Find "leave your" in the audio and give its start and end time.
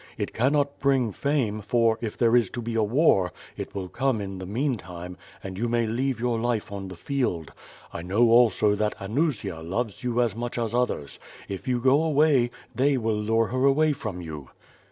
5.85-6.39